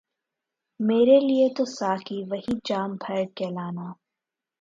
[0.79, 3.87] میرے لئے تو ساقی وہی جام بھر کے لانا